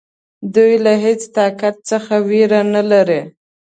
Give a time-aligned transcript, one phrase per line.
[0.55, 3.21] دوی له هیڅ طاقت څخه وېره نه لري.